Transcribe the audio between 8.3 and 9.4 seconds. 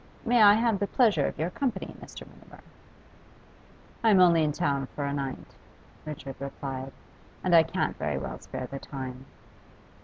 spare the time.